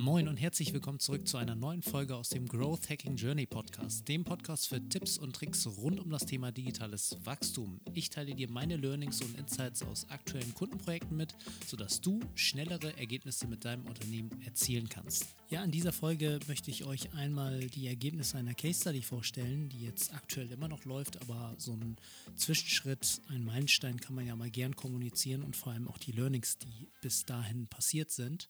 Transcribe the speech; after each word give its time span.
Moin 0.00 0.28
und 0.28 0.38
herzlich 0.38 0.72
willkommen 0.72 0.98
zurück 0.98 1.28
zu 1.28 1.36
einer 1.36 1.54
neuen 1.54 1.82
Folge 1.82 2.16
aus 2.16 2.30
dem 2.30 2.48
Growth 2.48 2.88
Hacking 2.88 3.16
Journey 3.16 3.44
Podcast, 3.44 4.08
dem 4.08 4.24
Podcast 4.24 4.66
für 4.66 4.80
Tipps 4.88 5.18
und 5.18 5.36
Tricks 5.36 5.66
rund 5.66 6.00
um 6.00 6.08
das 6.08 6.24
Thema 6.24 6.50
digitales 6.52 7.18
Wachstum. 7.24 7.82
Ich 7.92 8.08
teile 8.08 8.34
dir 8.34 8.48
meine 8.48 8.78
Learnings 8.78 9.20
und 9.20 9.38
Insights 9.38 9.82
aus 9.82 10.08
aktuellen 10.08 10.54
Kundenprojekten 10.54 11.14
mit, 11.14 11.34
sodass 11.66 12.00
du 12.00 12.18
schnellere 12.34 12.96
Ergebnisse 12.96 13.46
mit 13.46 13.66
deinem 13.66 13.84
Unternehmen 13.84 14.30
erzielen 14.40 14.88
kannst. 14.88 15.26
Ja, 15.50 15.62
in 15.62 15.70
dieser 15.70 15.92
Folge 15.92 16.38
möchte 16.48 16.70
ich 16.70 16.86
euch 16.86 17.12
einmal 17.12 17.60
die 17.66 17.86
Ergebnisse 17.86 18.38
einer 18.38 18.54
Case 18.54 18.80
Study 18.80 19.02
vorstellen, 19.02 19.68
die 19.68 19.82
jetzt 19.82 20.14
aktuell 20.14 20.50
immer 20.50 20.68
noch 20.68 20.86
läuft, 20.86 21.20
aber 21.20 21.54
so 21.58 21.74
ein 21.74 21.96
Zwischenschritt, 22.36 23.20
ein 23.28 23.44
Meilenstein 23.44 24.00
kann 24.00 24.14
man 24.14 24.26
ja 24.26 24.34
mal 24.34 24.50
gern 24.50 24.74
kommunizieren 24.74 25.42
und 25.42 25.56
vor 25.56 25.74
allem 25.74 25.88
auch 25.88 25.98
die 25.98 26.12
Learnings, 26.12 26.56
die 26.56 26.88
bis 27.02 27.26
dahin 27.26 27.66
passiert 27.66 28.10
sind. 28.10 28.48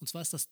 Und 0.00 0.08
zwar 0.08 0.22
ist 0.22 0.32
das 0.32 0.48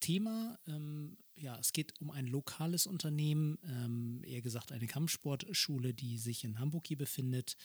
Thema, 0.00 0.58
ähm, 0.66 1.16
ja, 1.34 1.58
es 1.58 1.72
geht 1.72 2.00
um 2.00 2.10
ein 2.10 2.26
lokales 2.26 2.86
Unternehmen, 2.86 3.58
ähm, 3.64 4.22
eher 4.24 4.42
gesagt 4.42 4.72
eine 4.72 4.86
Kampfsportschule, 4.86 5.94
die 5.94 6.18
sich 6.18 6.44
in 6.44 6.58
Hamburg 6.58 6.86
hier 6.86 6.98
befindet. 6.98 7.56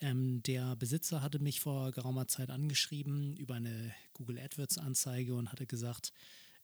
Ähm, 0.00 0.42
der 0.42 0.76
Besitzer 0.76 1.22
hatte 1.22 1.38
mich 1.38 1.60
vor 1.60 1.92
geraumer 1.92 2.26
Zeit 2.28 2.50
angeschrieben 2.50 3.36
über 3.36 3.54
eine 3.54 3.94
Google 4.14 4.38
AdWords-Anzeige 4.38 5.34
und 5.34 5.52
hatte 5.52 5.66
gesagt, 5.66 6.12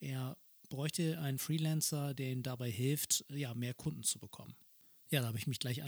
er 0.01 0.37
bräuchte 0.69 1.20
einen 1.20 1.39
Freelancer, 1.39 2.15
der 2.15 2.33
ihm 2.33 2.43
dabei 2.43 2.70
hilft, 2.70 3.25
ja, 3.29 3.55
mehr 3.55 3.75
Kunden 3.75 4.03
zu 4.03 4.19
bekommen. 4.19 4.55
Ja, 5.11 5.20
da 5.20 5.29
habe 5.29 5.39
ich 5.39 5.47
mich 5.47 5.59
gleich 5.59 5.83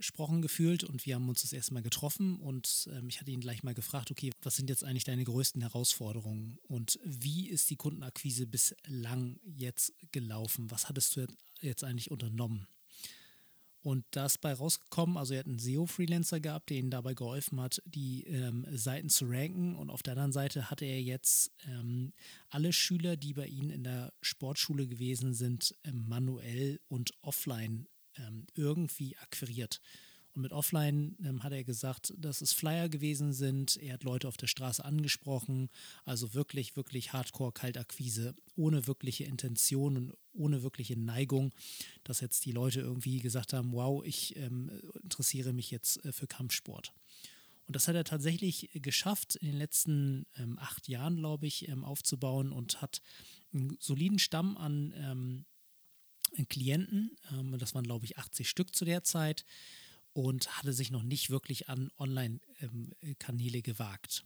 angesprochen 0.00 0.40
gefühlt 0.40 0.82
und 0.82 1.04
wir 1.04 1.14
haben 1.14 1.28
uns 1.28 1.42
das 1.42 1.52
erste 1.52 1.74
Mal 1.74 1.82
getroffen 1.82 2.40
und 2.40 2.88
ähm, 2.90 3.10
ich 3.10 3.20
hatte 3.20 3.30
ihn 3.30 3.40
gleich 3.40 3.62
mal 3.62 3.74
gefragt, 3.74 4.10
okay, 4.10 4.30
was 4.42 4.56
sind 4.56 4.70
jetzt 4.70 4.82
eigentlich 4.82 5.04
deine 5.04 5.24
größten 5.24 5.60
Herausforderungen 5.60 6.58
und 6.68 6.98
wie 7.04 7.50
ist 7.50 7.68
die 7.68 7.76
Kundenakquise 7.76 8.46
bislang 8.46 9.38
jetzt 9.44 9.92
gelaufen? 10.10 10.70
Was 10.70 10.88
hattest 10.88 11.16
du 11.16 11.26
jetzt 11.60 11.84
eigentlich 11.84 12.10
unternommen? 12.10 12.66
Und 13.82 14.06
da 14.12 14.24
ist 14.24 14.40
bei 14.40 14.54
rausgekommen, 14.54 15.18
also 15.18 15.34
er 15.34 15.40
hat 15.40 15.46
einen 15.46 15.58
SEO-Freelancer 15.58 16.40
gehabt, 16.40 16.70
der 16.70 16.78
ihm 16.78 16.88
dabei 16.88 17.12
geholfen 17.12 17.60
hat, 17.60 17.82
die 17.84 18.24
ähm, 18.24 18.66
Seiten 18.70 19.10
zu 19.10 19.26
ranken. 19.26 19.74
Und 19.74 19.90
auf 19.90 20.02
der 20.02 20.12
anderen 20.12 20.32
Seite 20.32 20.70
hatte 20.70 20.84
er 20.84 21.00
jetzt 21.00 21.50
ähm, 21.66 22.12
alle 22.50 22.74
Schüler, 22.74 23.16
die 23.16 23.32
bei 23.32 23.46
ihm 23.46 23.70
in 23.70 23.84
der 23.84 24.12
Sportschule 24.20 24.86
gewesen 24.86 25.32
sind, 25.32 25.74
ähm, 25.84 26.06
manuell 26.08 26.78
und 26.88 27.14
offline 27.22 27.86
ähm, 28.26 28.46
irgendwie 28.54 29.16
akquiriert. 29.18 29.80
Und 30.34 30.42
mit 30.42 30.52
Offline 30.52 31.16
ähm, 31.24 31.42
hat 31.42 31.52
er 31.52 31.64
gesagt, 31.64 32.14
dass 32.16 32.40
es 32.40 32.52
Flyer 32.52 32.88
gewesen 32.88 33.32
sind. 33.32 33.76
Er 33.78 33.94
hat 33.94 34.04
Leute 34.04 34.28
auf 34.28 34.36
der 34.36 34.46
Straße 34.46 34.84
angesprochen. 34.84 35.70
Also 36.04 36.34
wirklich, 36.34 36.76
wirklich 36.76 37.12
Hardcore-Kaltakquise, 37.12 38.34
ohne 38.54 38.86
wirkliche 38.86 39.24
Intention 39.24 39.96
und 39.96 40.14
ohne 40.32 40.62
wirkliche 40.62 40.98
Neigung, 40.98 41.52
dass 42.04 42.20
jetzt 42.20 42.44
die 42.44 42.52
Leute 42.52 42.80
irgendwie 42.80 43.18
gesagt 43.18 43.52
haben, 43.52 43.72
wow, 43.72 44.04
ich 44.04 44.36
ähm, 44.36 44.70
interessiere 45.02 45.52
mich 45.52 45.70
jetzt 45.72 46.04
äh, 46.04 46.12
für 46.12 46.28
Kampfsport. 46.28 46.92
Und 47.66 47.76
das 47.76 47.86
hat 47.88 47.94
er 47.94 48.04
tatsächlich 48.04 48.70
geschafft, 48.74 49.36
in 49.36 49.48
den 49.48 49.56
letzten 49.56 50.26
ähm, 50.36 50.58
acht 50.58 50.88
Jahren, 50.88 51.16
glaube 51.16 51.46
ich, 51.46 51.68
ähm, 51.68 51.84
aufzubauen 51.84 52.52
und 52.52 52.82
hat 52.82 53.00
einen 53.52 53.76
soliden 53.80 54.18
Stamm 54.18 54.56
an 54.56 54.92
ähm, 54.96 55.44
Klienten. 56.48 57.16
Ähm, 57.32 57.56
das 57.58 57.74
waren, 57.74 57.84
glaube 57.84 58.04
ich, 58.04 58.18
80 58.18 58.48
Stück 58.48 58.74
zu 58.74 58.84
der 58.84 59.04
Zeit 59.04 59.44
und 60.12 60.58
hatte 60.58 60.72
sich 60.72 60.90
noch 60.90 61.02
nicht 61.02 61.30
wirklich 61.30 61.68
an 61.68 61.90
Online-Kanäle 61.98 63.58
ähm, 63.58 63.62
gewagt. 63.62 64.24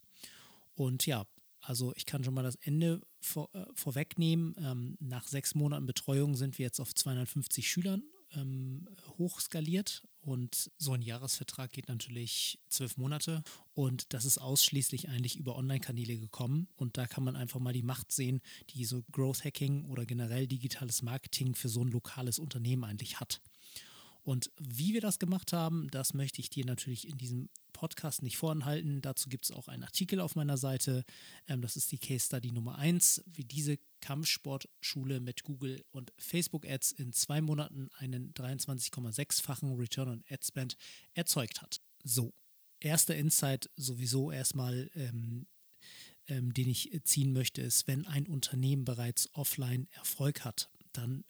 Und 0.74 1.06
ja, 1.06 1.26
also 1.60 1.94
ich 1.96 2.06
kann 2.06 2.24
schon 2.24 2.34
mal 2.34 2.42
das 2.42 2.56
Ende 2.56 3.00
vor, 3.20 3.48
äh, 3.54 3.64
vorwegnehmen. 3.74 4.54
Ähm, 4.58 4.96
nach 5.00 5.26
sechs 5.26 5.54
Monaten 5.54 5.86
Betreuung 5.86 6.36
sind 6.36 6.58
wir 6.58 6.64
jetzt 6.64 6.80
auf 6.80 6.94
250 6.94 7.68
Schülern 7.68 8.02
ähm, 8.34 8.88
hochskaliert 9.18 10.02
und 10.24 10.70
so 10.78 10.92
ein 10.92 11.02
Jahresvertrag 11.02 11.70
geht 11.72 11.88
natürlich 11.88 12.58
zwölf 12.68 12.96
Monate 12.96 13.42
und 13.74 14.12
das 14.14 14.24
ist 14.24 14.38
ausschließlich 14.38 15.08
eigentlich 15.08 15.36
über 15.36 15.56
Online-Kanäle 15.56 16.16
gekommen 16.16 16.68
und 16.76 16.96
da 16.96 17.06
kann 17.06 17.24
man 17.24 17.36
einfach 17.36 17.60
mal 17.60 17.72
die 17.72 17.82
Macht 17.82 18.10
sehen, 18.10 18.40
die 18.70 18.84
so 18.84 19.02
Growth 19.12 19.44
Hacking 19.44 19.84
oder 19.84 20.06
generell 20.06 20.46
digitales 20.46 21.02
Marketing 21.02 21.54
für 21.54 21.68
so 21.68 21.82
ein 21.82 21.88
lokales 21.88 22.38
Unternehmen 22.38 22.84
eigentlich 22.84 23.20
hat. 23.20 23.40
Und 24.22 24.50
wie 24.58 24.94
wir 24.94 25.02
das 25.02 25.18
gemacht 25.18 25.52
haben, 25.52 25.88
das 25.90 26.14
möchte 26.14 26.40
ich 26.40 26.48
dir 26.48 26.64
natürlich 26.64 27.06
in 27.06 27.18
diesem 27.18 27.50
Podcast 27.74 28.22
nicht 28.22 28.38
voranhalten. 28.38 29.02
Dazu 29.02 29.28
gibt 29.28 29.44
es 29.44 29.50
auch 29.50 29.68
einen 29.68 29.84
Artikel 29.84 30.18
auf 30.20 30.34
meiner 30.34 30.56
Seite. 30.56 31.04
Ähm, 31.46 31.60
das 31.60 31.76
ist 31.76 31.92
die 31.92 31.98
Case 31.98 32.24
Study 32.24 32.50
Nummer 32.50 32.78
1, 32.78 33.22
wie 33.26 33.44
diese 33.44 33.76
Kampfsportschule 34.04 35.18
mit 35.18 35.44
Google 35.44 35.82
und 35.90 36.12
Facebook 36.18 36.68
Ads 36.68 36.92
in 36.92 37.14
zwei 37.14 37.40
Monaten 37.40 37.88
einen 37.96 38.34
23,6-fachen 38.34 39.74
Return 39.76 40.10
on 40.10 40.24
Ad 40.28 40.44
Spend 40.46 40.76
erzeugt 41.14 41.62
hat. 41.62 41.80
So, 42.02 42.34
erster 42.80 43.16
Insight 43.16 43.70
sowieso 43.76 44.30
erstmal, 44.30 44.90
ähm, 44.94 45.46
ähm, 46.26 46.52
den 46.52 46.68
ich 46.68 46.90
ziehen 47.04 47.32
möchte, 47.32 47.62
ist, 47.62 47.86
wenn 47.86 48.06
ein 48.06 48.26
Unternehmen 48.26 48.84
bereits 48.84 49.30
offline 49.32 49.88
Erfolg 49.92 50.44
hat, 50.44 50.68
dann 50.92 51.24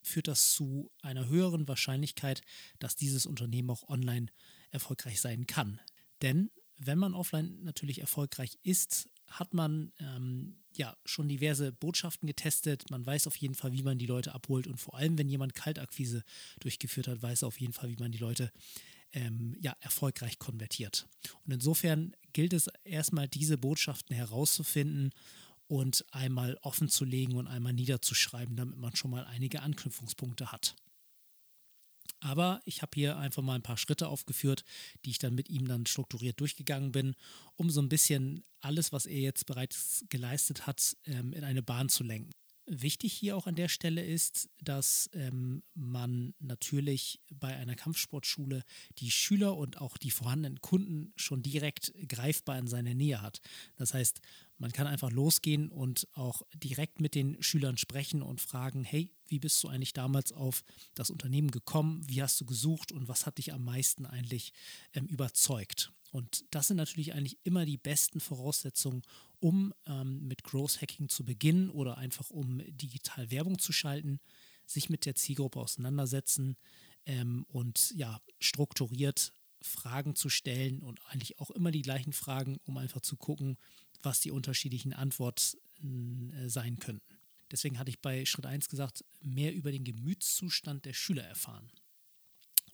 führt 0.00 0.28
das 0.28 0.52
zu 0.52 0.90
einer 1.02 1.28
höheren 1.28 1.68
Wahrscheinlichkeit, 1.68 2.40
dass 2.78 2.96
dieses 2.96 3.26
Unternehmen 3.26 3.68
auch 3.68 3.86
online 3.86 4.28
erfolgreich 4.70 5.20
sein 5.20 5.46
kann. 5.46 5.78
Denn 6.22 6.50
wenn 6.78 6.96
man 6.96 7.12
offline 7.12 7.62
natürlich 7.64 8.00
erfolgreich 8.00 8.58
ist, 8.62 9.10
hat 9.28 9.54
man 9.54 9.92
ähm, 9.98 10.56
ja 10.76 10.96
schon 11.04 11.28
diverse 11.28 11.72
Botschaften 11.72 12.26
getestet. 12.26 12.90
Man 12.90 13.04
weiß 13.04 13.26
auf 13.26 13.36
jeden 13.36 13.54
Fall, 13.54 13.72
wie 13.72 13.82
man 13.82 13.98
die 13.98 14.06
Leute 14.06 14.34
abholt. 14.34 14.66
Und 14.66 14.78
vor 14.78 14.96
allem, 14.96 15.18
wenn 15.18 15.28
jemand 15.28 15.54
Kaltakquise 15.54 16.24
durchgeführt 16.60 17.08
hat, 17.08 17.22
weiß 17.22 17.42
er 17.42 17.48
auf 17.48 17.60
jeden 17.60 17.72
Fall, 17.72 17.90
wie 17.90 18.00
man 18.00 18.12
die 18.12 18.18
Leute 18.18 18.52
ähm, 19.12 19.56
ja, 19.60 19.76
erfolgreich 19.80 20.38
konvertiert. 20.38 21.06
Und 21.44 21.52
insofern 21.52 22.14
gilt 22.32 22.52
es 22.52 22.68
erstmal, 22.84 23.28
diese 23.28 23.58
Botschaften 23.58 24.14
herauszufinden 24.14 25.12
und 25.66 26.04
einmal 26.12 26.58
offen 26.62 26.88
zu 26.88 27.04
legen 27.04 27.34
und 27.34 27.46
einmal 27.46 27.72
niederzuschreiben, 27.72 28.56
damit 28.56 28.78
man 28.78 28.96
schon 28.96 29.10
mal 29.10 29.24
einige 29.24 29.62
Anknüpfungspunkte 29.62 30.52
hat. 30.52 30.74
Aber 32.20 32.60
ich 32.64 32.82
habe 32.82 32.90
hier 32.94 33.16
einfach 33.16 33.42
mal 33.42 33.54
ein 33.54 33.62
paar 33.62 33.76
Schritte 33.76 34.08
aufgeführt, 34.08 34.64
die 35.04 35.10
ich 35.10 35.18
dann 35.18 35.34
mit 35.34 35.48
ihm 35.48 35.68
dann 35.68 35.86
strukturiert 35.86 36.40
durchgegangen 36.40 36.92
bin, 36.92 37.14
um 37.56 37.70
so 37.70 37.80
ein 37.80 37.88
bisschen 37.88 38.44
alles, 38.60 38.92
was 38.92 39.06
er 39.06 39.20
jetzt 39.20 39.46
bereits 39.46 40.04
geleistet 40.08 40.66
hat, 40.66 40.96
ähm, 41.04 41.32
in 41.32 41.44
eine 41.44 41.62
Bahn 41.62 41.88
zu 41.88 42.02
lenken. 42.02 42.32
Wichtig 42.70 43.14
hier 43.14 43.34
auch 43.34 43.46
an 43.46 43.54
der 43.54 43.68
Stelle 43.68 44.04
ist, 44.04 44.50
dass 44.60 45.08
ähm, 45.14 45.62
man 45.74 46.34
natürlich 46.38 47.18
bei 47.32 47.56
einer 47.56 47.74
Kampfsportschule 47.74 48.62
die 48.98 49.10
Schüler 49.10 49.56
und 49.56 49.80
auch 49.80 49.96
die 49.96 50.10
vorhandenen 50.10 50.60
Kunden 50.60 51.14
schon 51.16 51.42
direkt 51.42 51.94
greifbar 52.08 52.58
in 52.58 52.66
seiner 52.66 52.92
Nähe 52.92 53.22
hat. 53.22 53.40
Das 53.76 53.94
heißt, 53.94 54.20
man 54.58 54.70
kann 54.70 54.86
einfach 54.86 55.10
losgehen 55.10 55.70
und 55.70 56.08
auch 56.12 56.42
direkt 56.52 57.00
mit 57.00 57.14
den 57.14 57.42
Schülern 57.42 57.78
sprechen 57.78 58.20
und 58.20 58.42
fragen, 58.42 58.84
hey, 58.84 59.10
wie 59.28 59.38
bist 59.38 59.62
du 59.64 59.68
eigentlich 59.68 59.94
damals 59.94 60.32
auf 60.32 60.62
das 60.94 61.08
Unternehmen 61.08 61.50
gekommen? 61.50 62.02
Wie 62.06 62.20
hast 62.22 62.38
du 62.38 62.44
gesucht 62.44 62.92
und 62.92 63.08
was 63.08 63.24
hat 63.24 63.38
dich 63.38 63.54
am 63.54 63.64
meisten 63.64 64.04
eigentlich 64.04 64.52
ähm, 64.92 65.06
überzeugt? 65.06 65.90
Und 66.10 66.44
das 66.50 66.68
sind 66.68 66.76
natürlich 66.76 67.12
eigentlich 67.12 67.38
immer 67.44 67.66
die 67.66 67.76
besten 67.76 68.20
Voraussetzungen, 68.20 69.02
um 69.40 69.74
ähm, 69.86 70.26
mit 70.26 70.42
Growth 70.42 70.80
Hacking 70.80 71.08
zu 71.08 71.24
beginnen 71.24 71.70
oder 71.70 71.98
einfach 71.98 72.30
um 72.30 72.62
digital 72.66 73.30
Werbung 73.30 73.58
zu 73.58 73.72
schalten, 73.72 74.20
sich 74.66 74.90
mit 74.90 75.06
der 75.06 75.14
Zielgruppe 75.14 75.60
auseinandersetzen 75.60 76.56
ähm, 77.06 77.44
und 77.48 77.92
ja, 77.94 78.20
strukturiert 78.40 79.32
Fragen 79.60 80.14
zu 80.14 80.28
stellen 80.28 80.82
und 80.82 81.00
eigentlich 81.06 81.38
auch 81.40 81.50
immer 81.50 81.70
die 81.70 81.82
gleichen 81.82 82.12
Fragen, 82.12 82.58
um 82.64 82.76
einfach 82.76 83.00
zu 83.00 83.16
gucken, 83.16 83.58
was 84.02 84.20
die 84.20 84.30
unterschiedlichen 84.30 84.92
Antworten 84.92 86.32
äh, 86.32 86.48
sein 86.48 86.78
könnten. 86.78 87.18
Deswegen 87.50 87.78
hatte 87.78 87.90
ich 87.90 88.00
bei 88.00 88.24
Schritt 88.24 88.46
1 88.46 88.68
gesagt, 88.68 89.04
mehr 89.22 89.54
über 89.54 89.72
den 89.72 89.84
Gemütszustand 89.84 90.84
der 90.84 90.92
Schüler 90.92 91.24
erfahren. 91.24 91.70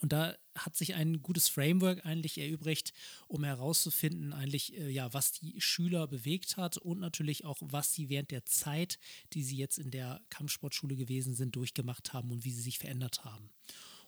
Und 0.04 0.12
da 0.12 0.36
hat 0.54 0.76
sich 0.76 0.92
ein 0.96 1.22
gutes 1.22 1.48
Framework 1.48 2.04
eigentlich 2.04 2.36
erübrigt, 2.36 2.92
um 3.26 3.42
herauszufinden, 3.42 4.34
eigentlich, 4.34 4.76
äh, 4.76 4.90
ja, 4.90 5.14
was 5.14 5.32
die 5.32 5.58
Schüler 5.62 6.06
bewegt 6.06 6.58
hat 6.58 6.76
und 6.76 7.00
natürlich 7.00 7.46
auch, 7.46 7.56
was 7.62 7.94
sie 7.94 8.10
während 8.10 8.30
der 8.30 8.44
Zeit, 8.44 8.98
die 9.32 9.42
sie 9.42 9.56
jetzt 9.56 9.78
in 9.78 9.90
der 9.90 10.20
Kampfsportschule 10.28 10.94
gewesen 10.94 11.34
sind, 11.34 11.56
durchgemacht 11.56 12.12
haben 12.12 12.32
und 12.32 12.44
wie 12.44 12.50
sie 12.50 12.60
sich 12.60 12.78
verändert 12.78 13.24
haben. 13.24 13.48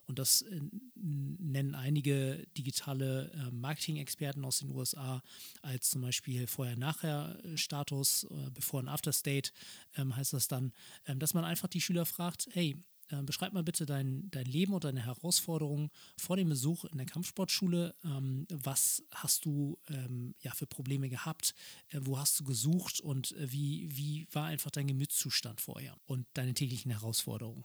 Und 0.05 0.19
das 0.19 0.43
äh, 0.43 0.61
nennen 0.97 1.75
einige 1.75 2.47
digitale 2.59 3.31
äh, 3.33 3.51
Marketing-Experten 3.53 4.45
aus 4.45 4.59
den 4.59 4.73
USA 4.73 5.23
als 5.63 5.89
zum 5.89 6.03
Beispiel 6.03 6.47
Vorher-Nachher-Status, 6.47 8.27
Before- 8.53 8.81
und 8.81 8.89
After-State 8.89 9.51
ähm, 9.97 10.15
heißt 10.15 10.35
das 10.35 10.47
dann, 10.47 10.75
ähm, 11.07 11.21
dass 11.21 11.33
man 11.33 11.47
einfach 11.47 11.69
die 11.69 11.81
Schüler 11.81 12.05
fragt, 12.05 12.49
hey, 12.53 12.77
äh, 13.11 13.23
beschreib 13.23 13.53
mal 13.53 13.63
bitte 13.63 13.87
dein, 13.87 14.31
dein 14.31 14.47
Leben 14.47 14.75
und 14.75 14.85
deine 14.85 15.05
Herausforderungen 15.05 15.91
vor 16.17 16.37
dem 16.37 16.49
Besuch 16.49 16.85
in 16.85 16.99
der 16.99 17.07
Kampfsportschule. 17.07 17.95
Ähm, 18.05 18.47
was 18.51 19.03
hast 19.13 19.45
du 19.45 19.79
ähm, 19.89 20.35
ja, 20.41 20.53
für 20.53 20.67
Probleme 20.67 21.09
gehabt? 21.09 21.55
Äh, 21.89 22.01
wo 22.03 22.19
hast 22.19 22.41
du 22.41 22.45
gesucht 22.45 23.01
und 23.01 23.33
äh, 23.33 23.53
wie, 23.53 23.89
wie 23.97 24.27
war 24.33 24.47
einfach 24.47 24.71
dein 24.71 24.87
Gemütszustand 24.87 25.61
vorher 25.61 25.97
und 26.07 26.27
deine 26.35 26.55
täglichen 26.55 26.91
Herausforderungen? 26.91 27.65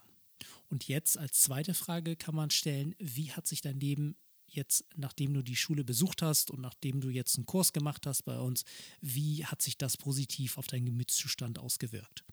Und 0.70 0.88
jetzt 0.88 1.18
als 1.18 1.42
zweite 1.42 1.74
Frage 1.74 2.16
kann 2.16 2.36
man 2.36 2.50
stellen, 2.50 2.96
wie 2.98 3.32
hat 3.32 3.48
sich 3.48 3.62
dein 3.62 3.80
Leben 3.80 4.16
jetzt, 4.48 4.86
nachdem 4.96 5.34
du 5.34 5.42
die 5.42 5.56
Schule 5.56 5.84
besucht 5.84 6.22
hast 6.22 6.52
und 6.52 6.62
nachdem 6.62 7.02
du 7.02 7.10
jetzt 7.10 7.38
einen 7.38 7.46
Kurs 7.46 7.74
gemacht 7.74 8.06
hast 8.06 8.24
bei 8.24 8.38
uns, 8.38 8.64
wie 9.02 9.46
hat 9.46 9.62
sich 9.62 9.78
das 9.78 9.98
positiv 9.98 10.58
auf 10.58 10.68
deinen 10.68 10.86
Gemütszustand 10.86 11.60
ausgewirkt? 11.60 12.26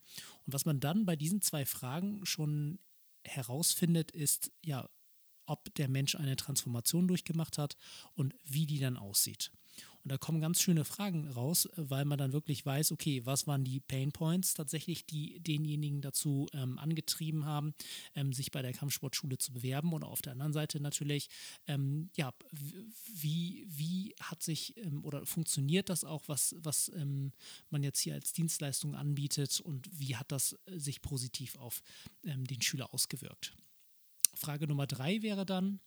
Und 0.45 0.53
was 0.53 0.65
man 0.65 0.79
dann 0.79 1.05
bei 1.05 1.15
diesen 1.15 1.41
zwei 1.41 1.65
Fragen 1.65 2.25
schon 2.25 2.79
herausfindet, 3.25 4.11
ist 4.11 4.51
ja, 4.61 4.89
ob 5.45 5.73
der 5.75 5.89
Mensch 5.89 6.15
eine 6.15 6.35
Transformation 6.35 7.07
durchgemacht 7.07 7.57
hat 7.57 7.75
und 8.13 8.35
wie 8.43 8.65
die 8.65 8.79
dann 8.79 8.97
aussieht. 8.97 9.51
Und 10.03 10.11
da 10.11 10.17
kommen 10.17 10.39
ganz 10.39 10.61
schöne 10.61 10.85
Fragen 10.85 11.27
raus, 11.27 11.67
weil 11.75 12.05
man 12.05 12.17
dann 12.17 12.33
wirklich 12.33 12.65
weiß, 12.65 12.91
okay, 12.91 13.25
was 13.25 13.47
waren 13.47 13.63
die 13.63 13.79
Pain 13.79 14.11
Points 14.11 14.53
tatsächlich, 14.53 15.05
die 15.05 15.39
denjenigen 15.39 16.01
dazu 16.01 16.47
ähm, 16.53 16.77
angetrieben 16.77 17.45
haben, 17.45 17.73
ähm, 18.15 18.33
sich 18.33 18.51
bei 18.51 18.61
der 18.61 18.73
Kampfsportschule 18.73 19.37
zu 19.37 19.51
bewerben. 19.51 19.93
Und 19.93 20.03
auf 20.03 20.21
der 20.21 20.33
anderen 20.33 20.53
Seite 20.53 20.79
natürlich, 20.79 21.29
ähm, 21.67 22.09
ja, 22.15 22.33
wie, 23.13 23.65
wie 23.67 24.15
hat 24.21 24.43
sich 24.43 24.77
ähm, 24.77 25.03
oder 25.03 25.25
funktioniert 25.25 25.89
das 25.89 26.03
auch, 26.03 26.23
was, 26.27 26.55
was 26.59 26.91
ähm, 26.95 27.33
man 27.69 27.83
jetzt 27.83 27.99
hier 27.99 28.13
als 28.13 28.33
Dienstleistung 28.33 28.95
anbietet 28.95 29.59
und 29.59 29.87
wie 29.91 30.15
hat 30.15 30.31
das 30.31 30.55
sich 30.67 31.01
positiv 31.01 31.57
auf 31.57 31.81
ähm, 32.23 32.45
den 32.45 32.61
Schüler 32.61 32.93
ausgewirkt? 32.93 33.53
Frage 34.33 34.67
Nummer 34.67 34.87
drei 34.87 35.21
wäre 35.21 35.45
dann, 35.45 35.79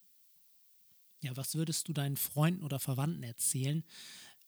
ja, 1.22 1.36
was 1.36 1.54
würdest 1.54 1.88
du 1.88 1.92
deinen 1.92 2.16
Freunden 2.16 2.62
oder 2.62 2.78
Verwandten 2.78 3.22
erzählen, 3.22 3.84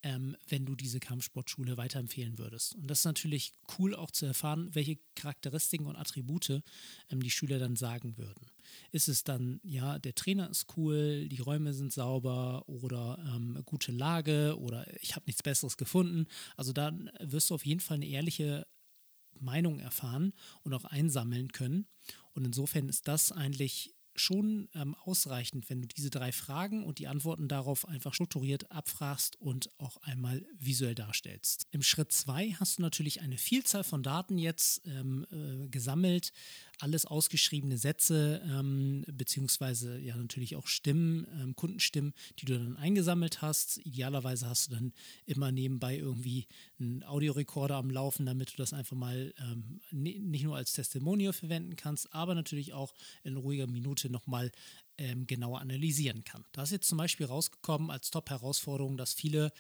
ähm, 0.03 0.37
wenn 0.49 0.67
du 0.67 0.75
diese 0.75 1.01
Kampfsportschule 1.01 1.77
weiterempfehlen 1.77 2.39
würdest? 2.39 2.75
Und 2.75 2.89
das 2.89 3.01
ist 3.01 3.05
natürlich 3.05 3.53
cool 3.79 3.95
auch 3.95 4.11
zu 4.11 4.27
erfahren, 4.27 4.75
welche 4.75 4.99
Charakteristiken 5.15 5.87
und 5.87 5.97
Attribute 5.97 6.63
ähm, 7.11 7.23
die 7.23 7.31
Schüler 7.31 7.59
dann 7.59 7.77
sagen 7.77 8.19
würden. 8.19 8.51
Ist 8.91 9.09
es 9.09 9.25
dann, 9.25 9.61
ja, 9.63 9.99
der 9.99 10.15
Trainer 10.15 10.51
ist 10.51 10.77
cool, 10.77 11.29
die 11.29 11.41
Räume 11.41 11.73
sind 11.73 11.93
sauber 11.93 12.69
oder 12.69 13.19
ähm, 13.35 13.63
gute 13.65 13.93
Lage 13.93 14.59
oder 14.59 14.87
ich 15.03 15.15
habe 15.15 15.27
nichts 15.27 15.43
Besseres 15.43 15.77
gefunden? 15.77 16.27
Also 16.57 16.73
da 16.73 16.93
wirst 17.21 17.51
du 17.51 17.55
auf 17.55 17.65
jeden 17.65 17.81
Fall 17.81 17.97
eine 17.97 18.07
ehrliche 18.07 18.67
Meinung 19.41 19.81
erfahren 19.81 20.33
und 20.63 20.75
auch 20.75 20.85
einsammeln 20.85 21.53
können. 21.53 21.87
Und 22.33 22.45
insofern 22.45 22.89
ist 22.89 23.07
das 23.09 23.33
eigentlich 23.33 23.95
schon 24.15 24.69
ähm, 24.75 24.95
ausreichend, 24.95 25.69
wenn 25.69 25.81
du 25.81 25.89
diese 25.89 26.11
drei 26.11 26.33
Fragen 26.33 26.85
und 26.85 26.99
die 26.99 27.09
Antworten 27.09 27.49
darauf 27.49 27.89
einfach 27.89 28.15
strukturiert 28.15 28.71
abfragst 28.71 29.41
und 29.41 29.71
auch 29.79 29.97
einmal 30.03 30.45
visuell 30.59 30.95
darstellst. 30.95 31.67
Im 31.71 31.83
Schritt 31.83 32.13
zwei 32.13 32.53
hast 32.53 32.79
du 32.79 32.83
natürlich 32.83 33.21
eine 33.21 33.39
Vielzahl 33.39 33.85
von 33.85 34.03
Daten 34.03 34.39
jetzt 34.39 34.83
ähm, 34.87 35.27
äh, 35.31 35.69
gesammelt, 35.69 36.33
alles 36.81 37.07
ausgeschriebene 37.07 37.79
Sätze, 37.79 38.43
ähm, 38.45 39.05
beziehungsweise 39.13 39.99
ja 39.99 40.17
natürlich 40.17 40.57
auch 40.57 40.67
Stimmen, 40.67 41.27
ähm, 41.41 41.57
Kundenstimmen, 41.57 42.15
die 42.39 42.47
du 42.47 42.59
dann 42.59 42.77
eingesammelt 42.77 43.43
hast. 43.43 43.79
Idealerweise 43.85 44.49
hast 44.49 44.69
du 44.69 44.75
dann 44.75 44.93
immer 45.27 45.53
nebenbei 45.53 45.97
irgendwie 45.97 46.47
einen 46.79 47.05
Audiorekorder 47.05 47.77
am 47.77 47.91
Laufen, 47.91 48.27
damit 48.27 48.53
du 48.53 48.57
das 48.57 48.73
einfach 48.73 48.97
mal 48.97 49.35
ähm, 49.39 49.81
nicht 49.91 50.45
nur 50.45 50.57
als 50.57 50.73
Testimonial 50.73 51.33
verwenden 51.33 51.77
kannst, 51.77 52.13
aber 52.13 52.35
natürlich 52.35 52.73
auch 52.73 52.95
in 53.23 53.37
ruhiger 53.37 53.67
Minute 53.67 54.11
nochmal 54.11 54.51
ähm, 54.99 55.27
genauer 55.27 55.61
analysieren 55.61 56.25
kann. 56.25 56.45
Da 56.53 56.63
ist 56.63 56.73
jetzt 56.73 56.89
zum 56.89 56.99
Beispiel 56.99 57.27
rausgekommen 57.27 57.91
als 57.91 58.11
Top-Herausforderung, 58.11 58.97
dass 58.97 59.15
viele 59.15 59.53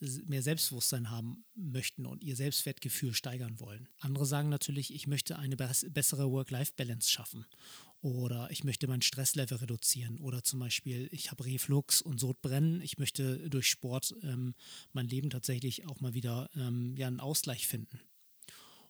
mehr 0.00 0.42
Selbstbewusstsein 0.42 1.10
haben 1.10 1.44
möchten 1.54 2.06
und 2.06 2.22
ihr 2.22 2.36
Selbstwertgefühl 2.36 3.14
steigern 3.14 3.60
wollen. 3.60 3.88
Andere 3.98 4.26
sagen 4.26 4.48
natürlich, 4.48 4.94
ich 4.94 5.06
möchte 5.06 5.38
eine 5.38 5.56
bessere 5.56 6.30
Work-Life-Balance 6.30 7.10
schaffen 7.10 7.44
oder 8.00 8.50
ich 8.50 8.64
möchte 8.64 8.88
mein 8.88 9.02
Stresslevel 9.02 9.58
reduzieren 9.58 10.18
oder 10.18 10.42
zum 10.42 10.60
Beispiel 10.60 11.08
ich 11.12 11.30
habe 11.30 11.44
Reflux 11.44 12.00
und 12.00 12.18
Sodbrennen, 12.18 12.80
ich 12.80 12.98
möchte 12.98 13.50
durch 13.50 13.68
Sport 13.68 14.14
ähm, 14.22 14.54
mein 14.92 15.08
Leben 15.08 15.28
tatsächlich 15.28 15.86
auch 15.86 16.00
mal 16.00 16.14
wieder 16.14 16.48
ähm, 16.56 16.96
ja, 16.96 17.06
einen 17.06 17.20
Ausgleich 17.20 17.66
finden. 17.66 18.00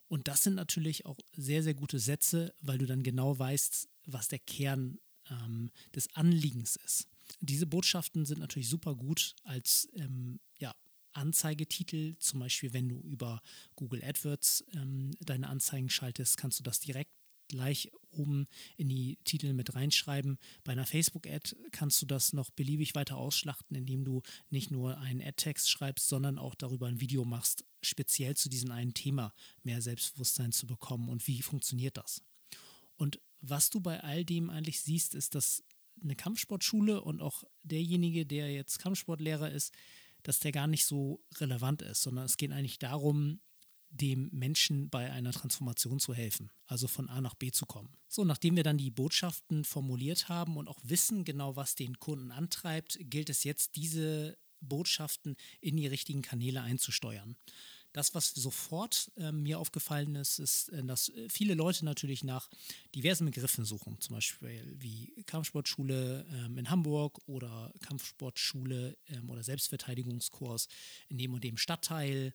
Und 0.07 0.27
das 0.27 0.43
sind 0.43 0.55
natürlich 0.55 1.05
auch 1.05 1.17
sehr, 1.37 1.63
sehr 1.63 1.73
gute 1.73 1.99
Sätze, 1.99 2.53
weil 2.59 2.77
du 2.77 2.85
dann 2.85 3.03
genau 3.03 3.37
weißt, 3.37 3.87
was 4.07 4.27
der 4.27 4.39
Kern 4.39 4.99
ähm, 5.29 5.71
des 5.95 6.13
Anliegens 6.15 6.75
ist. 6.77 7.07
Diese 7.39 7.65
Botschaften 7.65 8.25
sind 8.25 8.39
natürlich 8.39 8.67
super 8.67 8.95
gut 8.95 9.35
als 9.43 9.87
ähm, 9.95 10.39
ja, 10.57 10.73
Anzeigetitel, 11.13 12.15
zum 12.19 12.39
Beispiel 12.39 12.73
wenn 12.73 12.89
du 12.89 12.99
über 13.01 13.41
Google 13.75 14.03
AdWords 14.03 14.65
ähm, 14.73 15.11
deine 15.19 15.47
Anzeigen 15.47 15.89
schaltest, 15.89 16.37
kannst 16.37 16.59
du 16.59 16.63
das 16.63 16.79
direkt 16.79 17.11
gleich 17.51 17.91
oben 18.11 18.47
in 18.77 18.87
die 18.87 19.17
Titel 19.25 19.53
mit 19.53 19.75
reinschreiben. 19.75 20.37
Bei 20.63 20.71
einer 20.71 20.85
Facebook-Ad 20.85 21.55
kannst 21.71 22.01
du 22.01 22.05
das 22.05 22.33
noch 22.33 22.49
beliebig 22.49 22.95
weiter 22.95 23.17
ausschlachten, 23.17 23.75
indem 23.75 24.05
du 24.05 24.21
nicht 24.49 24.71
nur 24.71 24.97
einen 24.97 25.21
Ad-Text 25.21 25.69
schreibst, 25.69 26.07
sondern 26.07 26.37
auch 26.37 26.55
darüber 26.55 26.87
ein 26.87 27.01
Video 27.01 27.25
machst, 27.25 27.65
speziell 27.81 28.35
zu 28.35 28.49
diesem 28.49 28.71
einen 28.71 28.93
Thema 28.93 29.33
mehr 29.63 29.81
Selbstbewusstsein 29.81 30.51
zu 30.51 30.65
bekommen 30.65 31.09
und 31.09 31.27
wie 31.27 31.41
funktioniert 31.41 31.97
das. 31.97 32.23
Und 32.95 33.19
was 33.41 33.69
du 33.69 33.81
bei 33.81 34.01
all 34.01 34.23
dem 34.23 34.49
eigentlich 34.49 34.81
siehst, 34.81 35.13
ist, 35.13 35.35
dass 35.35 35.63
eine 36.01 36.15
Kampfsportschule 36.15 37.01
und 37.01 37.21
auch 37.21 37.43
derjenige, 37.63 38.25
der 38.25 38.51
jetzt 38.51 38.79
Kampfsportlehrer 38.79 39.51
ist, 39.51 39.73
dass 40.23 40.39
der 40.39 40.51
gar 40.51 40.67
nicht 40.67 40.85
so 40.85 41.23
relevant 41.35 41.81
ist, 41.81 42.01
sondern 42.01 42.25
es 42.25 42.37
geht 42.37 42.51
eigentlich 42.51 42.79
darum, 42.79 43.39
dem 43.91 44.29
Menschen 44.31 44.89
bei 44.89 45.11
einer 45.11 45.31
Transformation 45.31 45.99
zu 45.99 46.13
helfen, 46.13 46.49
also 46.65 46.87
von 46.87 47.09
A 47.09 47.19
nach 47.19 47.35
B 47.35 47.51
zu 47.51 47.65
kommen. 47.65 47.97
So, 48.07 48.23
nachdem 48.23 48.55
wir 48.55 48.63
dann 48.63 48.77
die 48.77 48.91
Botschaften 48.91 49.65
formuliert 49.65 50.29
haben 50.29 50.57
und 50.57 50.67
auch 50.67 50.79
wissen 50.83 51.25
genau, 51.25 51.55
was 51.55 51.75
den 51.75 51.99
Kunden 51.99 52.31
antreibt, 52.31 52.97
gilt 53.01 53.29
es 53.29 53.43
jetzt, 53.43 53.75
diese 53.75 54.37
Botschaften 54.61 55.35
in 55.59 55.75
die 55.75 55.87
richtigen 55.87 56.21
Kanäle 56.21 56.61
einzusteuern. 56.61 57.35
Das, 57.93 58.15
was 58.15 58.29
sofort 58.29 59.11
äh, 59.17 59.31
mir 59.31 59.59
aufgefallen 59.59 60.15
ist, 60.15 60.39
ist, 60.39 60.69
äh, 60.69 60.83
dass 60.83 61.09
äh, 61.09 61.27
viele 61.29 61.53
Leute 61.53 61.83
natürlich 61.85 62.23
nach 62.23 62.49
diversen 62.95 63.25
Begriffen 63.25 63.65
suchen, 63.65 63.99
zum 63.99 64.15
Beispiel 64.15 64.75
wie 64.77 65.13
Kampfsportschule 65.25 66.25
ähm, 66.31 66.57
in 66.57 66.69
Hamburg 66.69 67.19
oder 67.27 67.73
Kampfsportschule 67.81 68.97
ähm, 69.07 69.29
oder 69.29 69.43
Selbstverteidigungskurs 69.43 70.67
in 71.09 71.17
dem 71.17 71.33
und 71.33 71.43
dem 71.43 71.57
Stadtteil. 71.57 72.33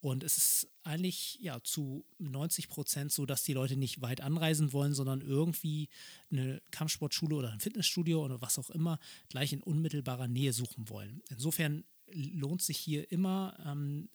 Und 0.00 0.22
es 0.22 0.36
ist 0.36 0.68
eigentlich 0.82 1.38
ja 1.40 1.62
zu 1.62 2.04
90 2.18 2.68
Prozent 2.68 3.10
so, 3.10 3.24
dass 3.24 3.42
die 3.42 3.54
Leute 3.54 3.74
nicht 3.74 4.02
weit 4.02 4.20
anreisen 4.20 4.74
wollen, 4.74 4.92
sondern 4.92 5.22
irgendwie 5.22 5.88
eine 6.30 6.60
Kampfsportschule 6.72 7.36
oder 7.36 7.50
ein 7.50 7.60
Fitnessstudio 7.60 8.22
oder 8.22 8.42
was 8.42 8.58
auch 8.58 8.68
immer 8.68 8.98
gleich 9.30 9.54
in 9.54 9.62
unmittelbarer 9.62 10.28
Nähe 10.28 10.52
suchen 10.52 10.90
wollen. 10.90 11.22
Insofern 11.30 11.84
lohnt 12.14 12.62
sich 12.62 12.78
hier 12.78 13.10
immer 13.10 13.56
ähm, 13.64 14.08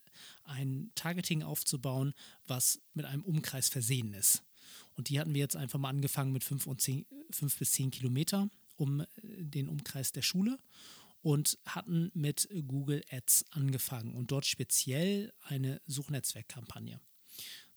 ein 0.43 0.91
Targeting 0.95 1.43
aufzubauen, 1.43 2.13
was 2.47 2.81
mit 2.93 3.05
einem 3.05 3.23
Umkreis 3.23 3.69
versehen 3.69 4.13
ist. 4.13 4.43
Und 4.95 5.09
die 5.09 5.19
hatten 5.19 5.33
wir 5.33 5.39
jetzt 5.39 5.55
einfach 5.55 5.79
mal 5.79 5.89
angefangen 5.89 6.31
mit 6.31 6.43
fünf, 6.43 6.67
und 6.67 6.81
zehn, 6.81 7.05
fünf 7.31 7.57
bis 7.57 7.71
zehn 7.71 7.91
Kilometer 7.91 8.49
um 8.75 9.01
äh, 9.01 9.05
den 9.23 9.67
Umkreis 9.67 10.11
der 10.11 10.21
Schule 10.21 10.59
und 11.21 11.57
hatten 11.65 12.11
mit 12.13 12.47
Google 12.67 13.03
Ads 13.11 13.45
angefangen 13.51 14.15
und 14.15 14.31
dort 14.31 14.45
speziell 14.45 15.33
eine 15.41 15.81
Suchnetzwerkkampagne. 15.85 16.99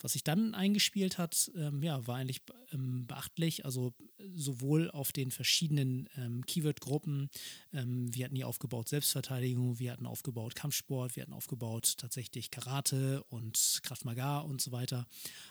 Was 0.02 0.12
sich 0.12 0.25
dann 0.25 0.54
eingespielt 0.54 1.16
hat, 1.16 1.50
ähm, 1.56 1.82
ja, 1.82 2.06
war 2.06 2.16
eigentlich 2.16 2.42
ähm, 2.73 3.06
beachtlich. 3.06 3.64
Also 3.64 3.94
sowohl 4.35 4.90
auf 4.90 5.12
den 5.12 5.30
verschiedenen 5.30 6.09
ähm, 6.16 6.44
Keyword-Gruppen. 6.44 7.30
Ähm, 7.73 8.14
wir 8.14 8.25
hatten 8.25 8.37
hier 8.37 8.49
aufgebaut 8.49 8.88
Selbstverteidigung, 8.88 9.78
wir 9.78 9.92
hatten 9.92 10.06
aufgebaut 10.06 10.54
Kampfsport, 10.54 11.16
wir 11.16 11.23
hatten 11.23 11.32
aufgebaut 11.32 11.94
tatsächlich 11.99 12.50
Karate 12.50 13.23
und 13.25 13.80
Kraft 13.82 14.04
Maga 14.04 14.40
und 14.40 14.61
so 14.61 14.73
weiter. 14.73 15.06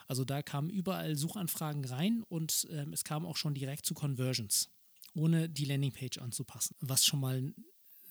Also 0.07 0.25
da 0.25 0.41
kamen 0.41 0.69
überall 0.69 1.15
Suchanfragen 1.15 1.85
rein 1.85 2.23
und 2.23 2.67
ähm, 2.71 2.93
es 2.93 3.03
kam 3.03 3.25
auch 3.25 3.37
schon 3.37 3.53
direkt 3.53 3.85
zu 3.85 3.93
Conversions, 3.93 4.69
ohne 5.15 5.49
die 5.49 5.65
Landingpage 5.65 6.17
anzupassen, 6.19 6.75
was 6.79 7.05
schon 7.05 7.19
mal 7.19 7.53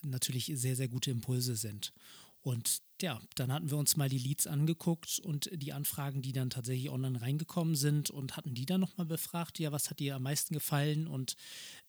natürlich 0.03 0.51
sehr, 0.55 0.77
sehr 0.77 0.89
gute 0.89 1.11
Impulse 1.11 1.57
sind. 1.57 1.93
Und 2.43 2.81
ja, 3.03 3.21
dann 3.35 3.53
hatten 3.53 3.71
wir 3.71 3.77
uns 3.77 3.97
mal 3.97 4.09
die 4.09 4.19
Leads 4.19 4.47
angeguckt 4.47 5.21
und 5.21 5.51
die 5.53 5.73
Anfragen, 5.73 6.23
die 6.23 6.33
dann 6.33 6.51
tatsächlich 6.51 6.91
online 6.91 7.21
reingekommen 7.21 7.75
sind 7.75 8.11
und 8.11 8.37
hatten 8.37 8.55
die 8.55 8.67
dann 8.67 8.81
nochmal 8.81 9.07
befragt, 9.07 9.59
ja, 9.59 9.73
was 9.73 9.91
hat 9.91 9.99
dir 9.99 10.17
am 10.17 10.23
meisten 10.23 10.55
gefallen? 10.55 11.07
Und 11.07 11.37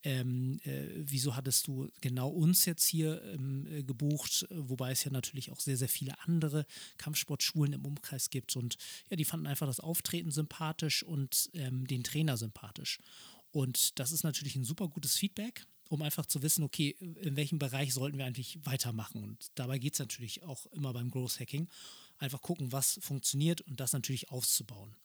ähm, 0.03 0.59
äh, 0.63 0.87
wieso 0.95 1.35
hattest 1.35 1.67
du 1.67 1.89
genau 2.01 2.29
uns 2.29 2.65
jetzt 2.65 2.85
hier 2.85 3.21
ähm, 3.23 3.65
äh, 3.67 3.83
gebucht, 3.83 4.45
wobei 4.49 4.91
es 4.91 5.03
ja 5.03 5.11
natürlich 5.11 5.51
auch 5.51 5.59
sehr, 5.59 5.77
sehr 5.77 5.89
viele 5.89 6.19
andere 6.25 6.65
Kampfsportschulen 6.97 7.73
im 7.73 7.85
Umkreis 7.85 8.29
gibt 8.29 8.55
und 8.55 8.77
ja, 9.09 9.15
die 9.15 9.25
fanden 9.25 9.47
einfach 9.47 9.67
das 9.67 9.79
Auftreten 9.79 10.31
sympathisch 10.31 11.03
und 11.03 11.49
ähm, 11.53 11.87
den 11.87 12.03
Trainer 12.03 12.37
sympathisch. 12.37 12.99
Und 13.51 13.99
das 13.99 14.11
ist 14.11 14.23
natürlich 14.23 14.55
ein 14.55 14.63
super 14.63 14.87
gutes 14.87 15.17
Feedback, 15.17 15.65
um 15.91 16.01
einfach 16.03 16.25
zu 16.25 16.41
wissen, 16.41 16.63
okay, 16.63 16.95
in 16.99 17.35
welchem 17.35 17.59
Bereich 17.59 17.93
sollten 17.93 18.17
wir 18.17 18.25
eigentlich 18.25 18.57
weitermachen. 18.63 19.25
Und 19.25 19.51
dabei 19.55 19.77
geht 19.77 19.93
es 19.93 19.99
natürlich 19.99 20.41
auch 20.43 20.65
immer 20.67 20.93
beim 20.93 21.11
Growth 21.11 21.41
Hacking. 21.41 21.67
Einfach 22.17 22.41
gucken, 22.41 22.71
was 22.71 22.97
funktioniert 23.01 23.59
und 23.59 23.81
das 23.81 23.91
natürlich 23.91 24.29
aufzubauen. 24.29 24.95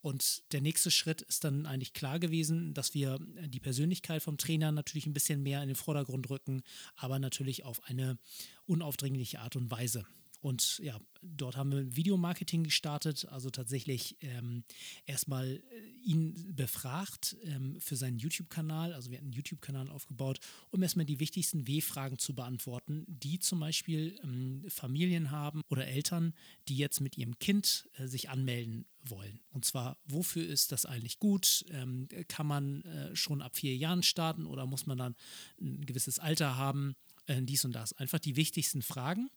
Und 0.00 0.44
der 0.52 0.60
nächste 0.60 0.92
Schritt 0.92 1.22
ist 1.22 1.42
dann 1.42 1.66
eigentlich 1.66 1.92
klar 1.92 2.20
gewesen, 2.20 2.72
dass 2.72 2.94
wir 2.94 3.18
die 3.48 3.58
Persönlichkeit 3.58 4.22
vom 4.22 4.38
Trainer 4.38 4.70
natürlich 4.70 5.06
ein 5.06 5.12
bisschen 5.12 5.42
mehr 5.42 5.60
in 5.60 5.68
den 5.68 5.76
Vordergrund 5.76 6.30
rücken, 6.30 6.62
aber 6.94 7.18
natürlich 7.18 7.64
auf 7.64 7.82
eine 7.84 8.16
unaufdringliche 8.64 9.40
Art 9.40 9.56
und 9.56 9.72
Weise. 9.72 10.06
Und 10.40 10.78
ja, 10.78 10.98
dort 11.22 11.56
haben 11.56 11.72
wir 11.72 11.96
Videomarketing 11.96 12.64
gestartet, 12.64 13.26
also 13.28 13.50
tatsächlich 13.50 14.16
ähm, 14.20 14.62
erstmal 15.04 15.48
äh, 15.48 15.60
ihn 16.02 16.54
befragt 16.54 17.36
ähm, 17.42 17.80
für 17.80 17.96
seinen 17.96 18.18
YouTube-Kanal. 18.18 18.92
Also 18.92 19.10
wir 19.10 19.18
hatten 19.18 19.26
einen 19.26 19.32
YouTube-Kanal 19.32 19.88
aufgebaut, 19.88 20.38
um 20.70 20.82
erstmal 20.82 21.06
die 21.06 21.18
wichtigsten 21.18 21.66
W-Fragen 21.66 22.18
zu 22.18 22.34
beantworten, 22.34 23.04
die 23.08 23.40
zum 23.40 23.60
Beispiel 23.60 24.18
ähm, 24.22 24.64
Familien 24.68 25.32
haben 25.32 25.62
oder 25.68 25.86
Eltern, 25.86 26.34
die 26.68 26.76
jetzt 26.76 27.00
mit 27.00 27.18
ihrem 27.18 27.38
Kind 27.38 27.88
äh, 27.96 28.06
sich 28.06 28.30
anmelden 28.30 28.86
wollen. 29.02 29.40
Und 29.50 29.64
zwar, 29.64 29.98
wofür 30.04 30.46
ist 30.46 30.70
das 30.70 30.86
eigentlich 30.86 31.18
gut? 31.18 31.64
Ähm, 31.70 32.08
kann 32.28 32.46
man 32.46 32.82
äh, 32.82 33.16
schon 33.16 33.42
ab 33.42 33.56
vier 33.56 33.76
Jahren 33.76 34.04
starten 34.04 34.46
oder 34.46 34.66
muss 34.66 34.86
man 34.86 34.98
dann 34.98 35.16
ein 35.60 35.84
gewisses 35.84 36.20
Alter 36.20 36.56
haben? 36.56 36.94
Äh, 37.26 37.42
dies 37.42 37.64
und 37.64 37.72
das. 37.72 37.92
Einfach 37.92 38.20
die 38.20 38.36
wichtigsten 38.36 38.82
Fragen 38.82 39.30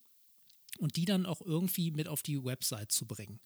und 0.82 0.96
die 0.96 1.06
dann 1.06 1.26
auch 1.26 1.42
irgendwie 1.42 1.92
mit 1.92 2.08
auf 2.08 2.24
die 2.24 2.44
Website 2.44 2.92
zu 2.92 3.06
bringen. 3.06 3.40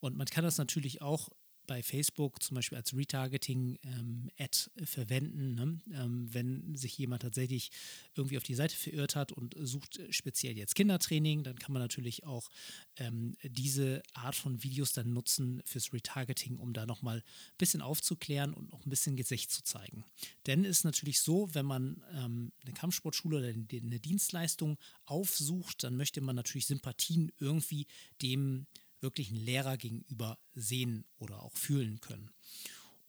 Und 0.00 0.16
man 0.16 0.26
kann 0.26 0.44
das 0.44 0.56
natürlich 0.56 1.02
auch 1.02 1.28
bei 1.70 1.84
Facebook 1.84 2.42
zum 2.42 2.56
Beispiel 2.56 2.78
als 2.78 2.96
Retargeting-Ad 2.96 3.80
ähm, 3.86 4.86
verwenden. 4.86 5.54
Ne? 5.54 5.78
Ähm, 5.94 6.28
wenn 6.34 6.74
sich 6.74 6.98
jemand 6.98 7.22
tatsächlich 7.22 7.70
irgendwie 8.16 8.38
auf 8.38 8.42
die 8.42 8.56
Seite 8.56 8.74
verirrt 8.74 9.14
hat 9.14 9.30
und 9.30 9.54
sucht 9.56 10.00
speziell 10.10 10.58
jetzt 10.58 10.74
Kindertraining, 10.74 11.44
dann 11.44 11.60
kann 11.60 11.72
man 11.72 11.80
natürlich 11.80 12.24
auch 12.24 12.50
ähm, 12.96 13.36
diese 13.44 14.02
Art 14.14 14.34
von 14.34 14.64
Videos 14.64 14.94
dann 14.94 15.12
nutzen 15.12 15.62
fürs 15.64 15.92
Retargeting, 15.92 16.56
um 16.56 16.72
da 16.72 16.86
nochmal 16.86 17.18
ein 17.18 17.58
bisschen 17.58 17.82
aufzuklären 17.82 18.52
und 18.52 18.72
noch 18.72 18.84
ein 18.84 18.90
bisschen 18.90 19.14
Gesicht 19.14 19.52
zu 19.52 19.62
zeigen. 19.62 20.04
Denn 20.48 20.64
es 20.64 20.78
ist 20.78 20.84
natürlich 20.84 21.20
so, 21.20 21.54
wenn 21.54 21.66
man 21.66 22.02
ähm, 22.14 22.50
eine 22.64 22.74
Kampfsportschule 22.74 23.38
oder 23.38 23.46
eine 23.46 24.00
Dienstleistung 24.00 24.76
aufsucht, 25.04 25.84
dann 25.84 25.96
möchte 25.96 26.20
man 26.20 26.34
natürlich 26.34 26.66
Sympathien 26.66 27.30
irgendwie 27.38 27.86
dem 28.22 28.66
wirklich 29.00 29.30
einen 29.30 29.44
Lehrer 29.44 29.76
gegenüber 29.76 30.38
sehen 30.54 31.04
oder 31.18 31.42
auch 31.42 31.56
fühlen 31.56 32.00
können. 32.00 32.30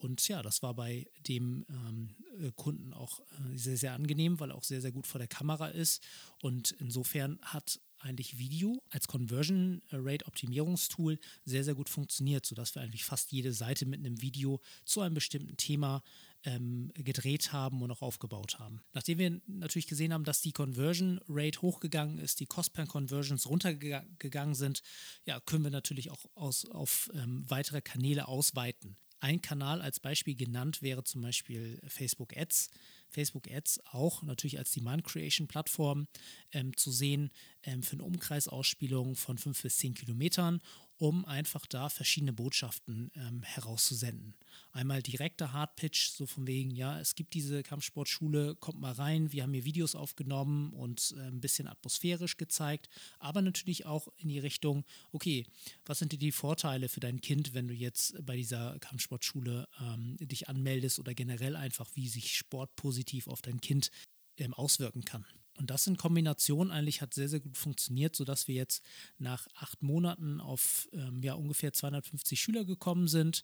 Und 0.01 0.27
ja, 0.27 0.41
das 0.41 0.63
war 0.63 0.74
bei 0.74 1.05
dem 1.27 1.63
ähm, 1.69 2.15
äh, 2.39 2.51
Kunden 2.55 2.91
auch 2.91 3.19
äh, 3.19 3.57
sehr, 3.57 3.77
sehr 3.77 3.93
angenehm, 3.93 4.39
weil 4.39 4.50
er 4.50 4.55
auch 4.55 4.63
sehr, 4.63 4.81
sehr 4.81 4.91
gut 4.91 5.05
vor 5.05 5.19
der 5.19 5.27
Kamera 5.27 5.67
ist. 5.67 6.03
Und 6.41 6.71
insofern 6.79 7.39
hat 7.43 7.79
eigentlich 8.00 8.39
Video 8.39 8.81
als 8.89 9.07
Conversion 9.07 9.83
Rate 9.91 10.25
Optimierungstool 10.25 11.19
sehr, 11.45 11.63
sehr 11.63 11.75
gut 11.75 11.88
funktioniert, 11.88 12.48
sodass 12.48 12.74
wir 12.74 12.81
eigentlich 12.81 13.03
fast 13.03 13.31
jede 13.31 13.53
Seite 13.53 13.86
mit 13.86 14.00
einem 14.00 14.21
Video 14.21 14.60
zu 14.86 15.01
einem 15.01 15.13
bestimmten 15.13 15.55
Thema 15.55 16.01
ähm, 16.43 16.91
gedreht 16.95 17.53
haben 17.53 17.81
und 17.81 17.91
auch 17.91 18.01
aufgebaut 18.01 18.60
haben. 18.60 18.81
Nachdem 18.93 19.19
wir 19.19 19.41
natürlich 19.48 19.88
gesehen 19.88 20.13
haben, 20.13 20.24
dass 20.24 20.41
die 20.41 20.51
Conversion 20.51 21.19
Rate 21.27 21.62
hochgegangen 21.62 22.17
ist, 22.17 22.39
die 22.39 22.45
Cost 22.48 22.74
per 22.74 22.88
Conversions 22.88 23.48
runtergegangen 23.48 24.55
sind, 24.55 24.81
ja, 25.25 25.39
können 25.39 25.63
wir 25.63 25.71
natürlich 25.71 26.10
auch 26.12 26.25
aus, 26.36 26.65
auf 26.65 27.10
ähm, 27.13 27.45
weitere 27.48 27.81
Kanäle 27.81 28.27
ausweiten. 28.27 28.98
Ein 29.21 29.39
Kanal 29.39 29.83
als 29.83 30.00
Beispiel 30.00 30.36
genannt 30.36 30.81
wäre 30.81 31.03
zum 31.03 31.21
Beispiel 31.21 31.79
Facebook 31.88 32.36
Ads. 32.36 32.71
Facebook 33.12 33.51
Ads 33.51 33.79
auch 33.91 34.24
natürlich 34.24 34.57
als 34.57 34.71
Demand 34.71 35.03
Creation 35.03 35.48
Plattform 35.48 36.07
ähm, 36.51 36.75
zu 36.75 36.91
sehen 36.91 37.29
ähm, 37.62 37.83
für 37.83 37.93
eine 37.93 38.03
Umkreisausspielung 38.03 39.15
von 39.15 39.38
5 39.38 39.62
bis 39.62 39.77
10 39.77 39.93
Kilometern 39.93 40.60
um 41.01 41.25
einfach 41.25 41.65
da 41.65 41.89
verschiedene 41.89 42.31
Botschaften 42.31 43.10
ähm, 43.15 43.41
herauszusenden. 43.41 44.36
Einmal 44.72 45.01
direkter 45.01 45.51
Hardpitch, 45.51 46.12
so 46.12 46.27
von 46.27 46.46
wegen, 46.46 46.70
ja, 46.70 47.00
es 47.00 47.15
gibt 47.15 47.34
diese 47.34 47.63
Kampfsportschule, 47.63 48.53
kommt 48.58 48.79
mal 48.79 48.91
rein, 48.91 49.31
wir 49.31 49.41
haben 49.41 49.53
hier 49.53 49.65
Videos 49.65 49.96
aufgenommen 49.96 50.72
und 50.74 51.15
äh, 51.17 51.22
ein 51.22 51.41
bisschen 51.41 51.67
atmosphärisch 51.67 52.38
gezeigt, 52.38 52.88
aber 53.17 53.41
natürlich 53.41 53.88
auch 53.88 54.10
in 54.17 54.29
die 54.29 54.38
Richtung, 54.38 54.86
okay, 55.12 55.48
was 55.86 55.98
sind 55.98 56.12
die 56.22 56.31
Vorteile 56.31 56.88
für 56.88 57.00
dein 57.00 57.20
Kind, 57.20 57.55
wenn 57.55 57.67
du 57.67 57.74
jetzt 57.74 58.24
bei 58.24 58.36
dieser 58.36 58.77
Kampfsportschule 58.77 59.67
ähm, 59.79 60.17
dich 60.20 60.50
anmeldest 60.50 61.00
oder 61.00 61.15
generell 61.15 61.55
einfach, 61.55 61.89
wie 61.96 62.10
sich 62.10 62.38
Sport 62.38 62.75
positiv 62.75 63.27
auf 63.27 63.41
dein 63.41 63.60
Kind 63.60 63.89
ähm, 64.38 64.53
auswirken 64.53 65.03
kann. 65.03 65.25
Und 65.58 65.70
das 65.70 65.88
in 65.88 65.98
Kombination 65.98 66.72
eigentlich 66.72 67.01
hat 67.01 67.13
sehr, 67.13 67.29
sehr 67.29 67.39
gut 67.39 67.58
funktioniert, 67.58 68.15
sodass 68.15 68.48
wir 68.48 68.55
jetzt 68.55 68.84
nach 69.17 69.48
acht 69.55 69.84
Monaten 69.84 70.39
auf 70.41 70.89
ähm, 70.93 71.22
ja, 71.24 71.34
ungefähr 71.34 71.74
250 71.74 72.39
Schüler 72.39 72.65
gekommen 72.65 73.08
sind 73.08 73.43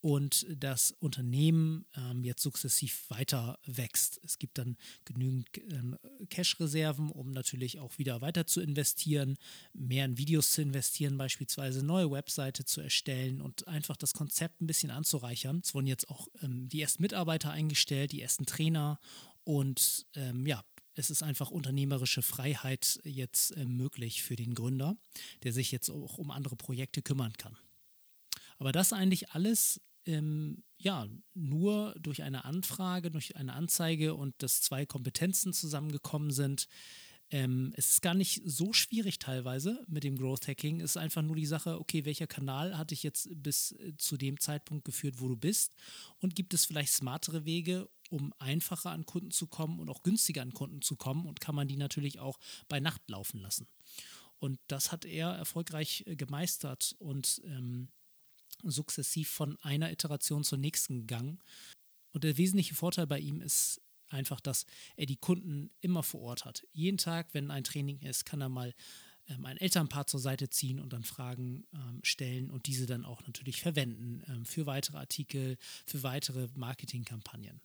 und 0.00 0.46
das 0.56 0.92
Unternehmen 1.00 1.84
ähm, 1.96 2.22
jetzt 2.22 2.42
sukzessiv 2.42 3.04
weiter 3.08 3.58
wächst. 3.66 4.20
Es 4.22 4.38
gibt 4.38 4.58
dann 4.58 4.76
genügend 5.04 5.48
ähm, 5.72 5.96
Cash-Reserven, 6.30 7.10
um 7.10 7.32
natürlich 7.32 7.80
auch 7.80 7.98
wieder 7.98 8.20
weiter 8.20 8.46
zu 8.46 8.60
investieren, 8.60 9.36
mehr 9.72 10.04
in 10.04 10.16
Videos 10.16 10.52
zu 10.52 10.62
investieren, 10.62 11.18
beispielsweise 11.18 11.84
neue 11.84 12.10
Webseite 12.10 12.64
zu 12.64 12.80
erstellen 12.80 13.40
und 13.40 13.66
einfach 13.66 13.96
das 13.96 14.12
Konzept 14.12 14.60
ein 14.60 14.66
bisschen 14.66 14.90
anzureichern. 14.90 15.62
Es 15.64 15.74
wurden 15.74 15.88
jetzt 15.88 16.08
auch 16.10 16.28
ähm, 16.42 16.68
die 16.68 16.80
ersten 16.80 17.02
Mitarbeiter 17.02 17.50
eingestellt, 17.50 18.12
die 18.12 18.22
ersten 18.22 18.46
Trainer 18.46 19.00
und 19.42 20.06
ähm, 20.14 20.46
ja, 20.46 20.62
es 20.98 21.10
ist 21.10 21.22
einfach 21.22 21.50
unternehmerische 21.52 22.22
Freiheit 22.22 22.98
jetzt 23.04 23.56
äh, 23.56 23.64
möglich 23.64 24.24
für 24.24 24.34
den 24.34 24.54
Gründer, 24.54 24.96
der 25.44 25.52
sich 25.52 25.70
jetzt 25.70 25.90
auch 25.90 26.18
um 26.18 26.32
andere 26.32 26.56
Projekte 26.56 27.02
kümmern 27.02 27.32
kann. 27.34 27.56
Aber 28.58 28.72
das 28.72 28.92
eigentlich 28.92 29.30
alles 29.30 29.80
ähm, 30.06 30.64
ja 30.76 31.06
nur 31.34 31.94
durch 32.00 32.24
eine 32.24 32.44
Anfrage, 32.44 33.12
durch 33.12 33.36
eine 33.36 33.52
Anzeige 33.52 34.14
und 34.14 34.34
dass 34.42 34.60
zwei 34.60 34.86
Kompetenzen 34.86 35.52
zusammengekommen 35.52 36.32
sind. 36.32 36.66
Ähm, 37.30 37.72
es 37.76 37.90
ist 37.90 38.02
gar 38.02 38.14
nicht 38.14 38.40
so 38.44 38.72
schwierig 38.72 39.18
teilweise 39.18 39.84
mit 39.86 40.02
dem 40.02 40.16
Growth 40.16 40.48
Hacking. 40.48 40.80
Es 40.80 40.92
ist 40.92 40.96
einfach 40.96 41.22
nur 41.22 41.36
die 41.36 41.46
Sache, 41.46 41.78
okay, 41.78 42.04
welcher 42.06 42.26
Kanal 42.26 42.78
hat 42.78 42.90
dich 42.90 43.02
jetzt 43.02 43.28
bis 43.34 43.72
äh, 43.72 43.94
zu 43.98 44.16
dem 44.16 44.40
Zeitpunkt 44.40 44.84
geführt, 44.84 45.16
wo 45.18 45.28
du 45.28 45.36
bist? 45.36 45.74
Und 46.20 46.34
gibt 46.34 46.54
es 46.54 46.64
vielleicht 46.64 46.92
smartere 46.92 47.44
Wege, 47.44 47.88
um 48.08 48.32
einfacher 48.38 48.90
an 48.90 49.04
Kunden 49.04 49.30
zu 49.30 49.46
kommen 49.46 49.78
und 49.78 49.90
auch 49.90 50.02
günstiger 50.02 50.40
an 50.40 50.54
Kunden 50.54 50.80
zu 50.80 50.96
kommen 50.96 51.26
und 51.26 51.40
kann 51.40 51.54
man 51.54 51.68
die 51.68 51.76
natürlich 51.76 52.18
auch 52.18 52.38
bei 52.68 52.80
Nacht 52.80 53.02
laufen 53.10 53.40
lassen. 53.40 53.68
Und 54.38 54.58
das 54.68 54.90
hat 54.90 55.04
er 55.04 55.30
erfolgreich 55.30 56.04
äh, 56.06 56.16
gemeistert 56.16 56.96
und 56.98 57.42
ähm, 57.44 57.88
sukzessiv 58.62 59.28
von 59.28 59.58
einer 59.60 59.92
Iteration 59.92 60.44
zur 60.44 60.58
nächsten 60.58 61.00
gegangen. 61.00 61.40
Und 62.12 62.24
der 62.24 62.38
wesentliche 62.38 62.74
Vorteil 62.74 63.06
bei 63.06 63.18
ihm 63.18 63.42
ist 63.42 63.82
einfach, 64.08 64.40
dass 64.40 64.66
er 64.96 65.06
die 65.06 65.16
Kunden 65.16 65.70
immer 65.80 66.02
vor 66.02 66.20
Ort 66.20 66.44
hat. 66.44 66.66
Jeden 66.72 66.98
Tag, 66.98 67.34
wenn 67.34 67.50
ein 67.50 67.64
Training 67.64 68.00
ist, 68.00 68.24
kann 68.24 68.40
er 68.40 68.48
mal 68.48 68.74
ähm, 69.28 69.44
ein 69.44 69.56
Elternpaar 69.58 70.06
zur 70.06 70.20
Seite 70.20 70.48
ziehen 70.50 70.80
und 70.80 70.92
dann 70.92 71.04
Fragen 71.04 71.66
ähm, 71.72 72.00
stellen 72.02 72.50
und 72.50 72.66
diese 72.66 72.86
dann 72.86 73.04
auch 73.04 73.26
natürlich 73.26 73.60
verwenden 73.60 74.22
ähm, 74.28 74.44
für 74.44 74.66
weitere 74.66 74.98
Artikel, 74.98 75.56
für 75.86 76.02
weitere 76.02 76.48
Marketingkampagnen. 76.54 77.60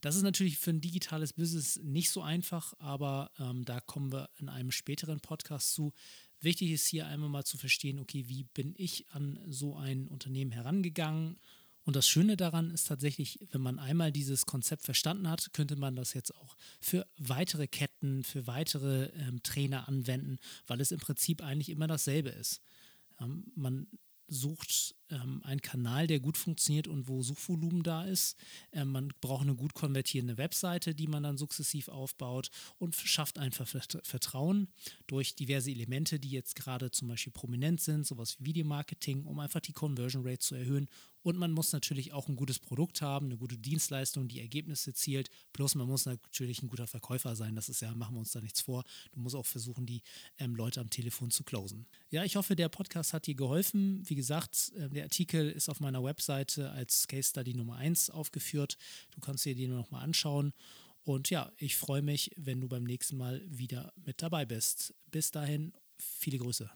Das 0.00 0.16
ist 0.16 0.22
natürlich 0.22 0.58
für 0.58 0.70
ein 0.70 0.80
digitales 0.80 1.32
Business 1.32 1.80
nicht 1.82 2.10
so 2.10 2.20
einfach, 2.20 2.74
aber 2.78 3.30
ähm, 3.38 3.64
da 3.64 3.80
kommen 3.80 4.12
wir 4.12 4.28
in 4.38 4.48
einem 4.48 4.70
späteren 4.70 5.20
Podcast 5.20 5.72
zu. 5.72 5.92
Wichtig 6.40 6.72
ist 6.72 6.86
hier 6.86 7.06
einmal 7.06 7.30
mal 7.30 7.44
zu 7.44 7.56
verstehen, 7.56 7.98
okay, 7.98 8.28
wie 8.28 8.44
bin 8.44 8.74
ich 8.76 9.08
an 9.10 9.40
so 9.46 9.76
ein 9.76 10.06
Unternehmen 10.08 10.50
herangegangen? 10.52 11.38
Und 11.84 11.96
das 11.96 12.08
Schöne 12.08 12.36
daran 12.36 12.70
ist 12.70 12.88
tatsächlich, 12.88 13.38
wenn 13.52 13.60
man 13.60 13.78
einmal 13.78 14.10
dieses 14.10 14.46
Konzept 14.46 14.82
verstanden 14.82 15.28
hat, 15.28 15.52
könnte 15.52 15.76
man 15.76 15.96
das 15.96 16.14
jetzt 16.14 16.34
auch 16.34 16.56
für 16.80 17.06
weitere 17.18 17.66
Ketten, 17.66 18.24
für 18.24 18.46
weitere 18.46 19.06
ähm, 19.18 19.42
Trainer 19.42 19.86
anwenden, 19.86 20.38
weil 20.66 20.80
es 20.80 20.92
im 20.92 21.00
Prinzip 21.00 21.42
eigentlich 21.42 21.68
immer 21.68 21.86
dasselbe 21.86 22.30
ist. 22.30 22.62
Ähm, 23.20 23.44
man 23.54 23.86
sucht 24.28 24.94
ähm, 25.14 25.42
einen 25.44 25.62
Kanal, 25.62 26.06
der 26.06 26.20
gut 26.20 26.36
funktioniert 26.36 26.88
und 26.88 27.08
wo 27.08 27.22
Suchvolumen 27.22 27.82
da 27.82 28.04
ist. 28.04 28.36
Ähm, 28.72 28.92
man 28.92 29.12
braucht 29.20 29.42
eine 29.42 29.54
gut 29.54 29.74
konvertierende 29.74 30.36
Webseite, 30.36 30.94
die 30.94 31.06
man 31.06 31.22
dann 31.22 31.38
sukzessiv 31.38 31.88
aufbaut 31.88 32.50
und 32.78 32.94
schafft 32.94 33.38
einfach 33.38 33.66
Vertrauen 33.66 34.68
durch 35.06 35.34
diverse 35.34 35.70
Elemente, 35.70 36.18
die 36.18 36.30
jetzt 36.30 36.56
gerade 36.56 36.90
zum 36.90 37.08
Beispiel 37.08 37.32
prominent 37.32 37.80
sind, 37.80 38.06
sowas 38.06 38.36
wie 38.40 38.54
Videomarketing, 38.54 39.24
um 39.24 39.40
einfach 39.40 39.60
die 39.60 39.72
Conversion 39.72 40.26
Rate 40.26 40.38
zu 40.38 40.54
erhöhen. 40.54 40.88
Und 41.24 41.38
man 41.38 41.52
muss 41.52 41.72
natürlich 41.72 42.12
auch 42.12 42.28
ein 42.28 42.36
gutes 42.36 42.58
Produkt 42.58 43.00
haben, 43.00 43.26
eine 43.26 43.38
gute 43.38 43.56
Dienstleistung, 43.56 44.28
die 44.28 44.40
Ergebnisse 44.40 44.92
zielt. 44.92 45.30
Plus 45.54 45.74
man 45.74 45.86
muss 45.86 46.04
natürlich 46.04 46.62
ein 46.62 46.68
guter 46.68 46.86
Verkäufer 46.86 47.34
sein. 47.34 47.56
Das 47.56 47.70
ist 47.70 47.80
ja, 47.80 47.94
machen 47.94 48.14
wir 48.14 48.18
uns 48.18 48.32
da 48.32 48.42
nichts 48.42 48.60
vor. 48.60 48.84
Du 49.12 49.20
musst 49.20 49.34
auch 49.34 49.46
versuchen, 49.46 49.86
die 49.86 50.02
ähm, 50.36 50.54
Leute 50.54 50.82
am 50.82 50.90
Telefon 50.90 51.30
zu 51.30 51.42
closen. 51.42 51.86
Ja, 52.10 52.24
ich 52.24 52.36
hoffe, 52.36 52.56
der 52.56 52.68
Podcast 52.68 53.14
hat 53.14 53.26
dir 53.26 53.34
geholfen. 53.34 54.02
Wie 54.06 54.14
gesagt, 54.16 54.72
äh, 54.76 54.90
der 54.90 55.03
Artikel 55.04 55.50
ist 55.50 55.68
auf 55.68 55.80
meiner 55.80 56.02
Webseite 56.02 56.70
als 56.72 57.06
Case 57.06 57.30
Study 57.30 57.54
Nummer 57.54 57.76
1 57.76 58.10
aufgeführt. 58.10 58.76
Du 59.12 59.20
kannst 59.20 59.44
dir 59.44 59.54
den 59.54 59.74
nochmal 59.74 60.02
anschauen. 60.02 60.52
Und 61.04 61.30
ja, 61.30 61.52
ich 61.58 61.76
freue 61.76 62.02
mich, 62.02 62.30
wenn 62.36 62.60
du 62.60 62.68
beim 62.68 62.84
nächsten 62.84 63.16
Mal 63.16 63.42
wieder 63.46 63.92
mit 64.04 64.22
dabei 64.22 64.44
bist. 64.44 64.94
Bis 65.10 65.30
dahin, 65.30 65.72
viele 65.98 66.38
Grüße. 66.38 66.70